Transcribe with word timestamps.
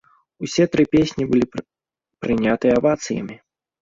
Усе 0.45 0.65
тры 0.75 0.83
песні 0.95 1.27
былі 1.33 1.45
прынятыя 2.27 2.73
авацыямі. 2.83 3.35